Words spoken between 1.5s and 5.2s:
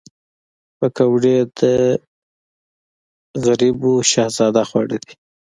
د غریبو شهزاده خواړه دي